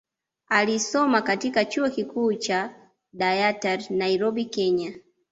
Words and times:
Alisoma 0.47 1.21
katika 1.21 1.65
chuo 1.65 1.89
kikuu 1.89 2.33
cha 2.33 2.75
Dayatar 3.13 3.91
Nairobi 3.91 4.45
Kenya 4.45 4.93